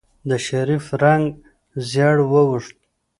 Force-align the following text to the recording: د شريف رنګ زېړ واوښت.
د 0.29 0.31
شريف 0.45 0.85
رنګ 1.03 1.27
زېړ 1.89 2.15
واوښت. 2.31 2.77